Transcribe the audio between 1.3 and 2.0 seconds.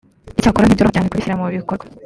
mu bikorwa